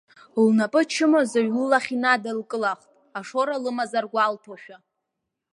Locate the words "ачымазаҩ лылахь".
0.85-1.91